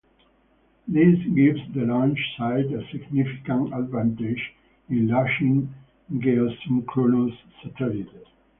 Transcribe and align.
This 0.87 1.15
gives 1.35 1.59
the 1.75 1.81
launch 1.85 2.17
site 2.35 2.65
a 2.73 2.83
significant 2.91 3.71
advantage 3.71 4.41
in 4.89 5.09
launching 5.09 5.71
geosynchronous 6.11 7.37
satellites. 7.61 8.27